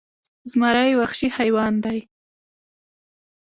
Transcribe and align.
زمری 0.51 0.91
وخشي 0.99 1.27
حیوان 1.37 1.73
دې 1.83 1.99